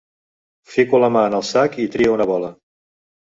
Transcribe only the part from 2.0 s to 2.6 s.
una bola.